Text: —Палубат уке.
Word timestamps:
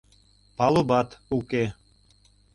—Палубат 0.57 1.09
уке. 1.37 1.63